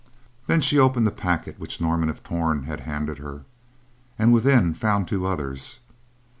[0.47, 3.43] Then she opened the packet which Norman of Torn had handed her,
[4.17, 5.77] and within found two others.